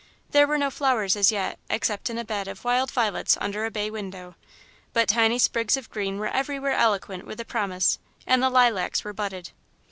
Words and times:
There 0.31 0.47
were 0.47 0.57
no 0.57 0.71
flowers 0.71 1.15
as 1.15 1.31
yet, 1.31 1.59
except 1.69 2.09
in 2.09 2.17
a 2.17 2.25
bed 2.25 2.47
of 2.47 2.63
wild 2.63 2.89
violets 2.89 3.37
under 3.39 3.65
a 3.65 3.69
bay 3.69 3.91
window, 3.91 4.33
but 4.93 5.07
tiny 5.07 5.37
sprigs 5.37 5.77
of 5.77 5.91
green 5.91 6.17
were 6.17 6.29
everywhere 6.29 6.73
eloquent 6.73 7.23
with 7.27 7.47
promise, 7.47 7.99
and 8.25 8.41
the 8.41 8.49
lilacs 8.49 9.03
were 9.03 9.13
budded. 9.13 9.51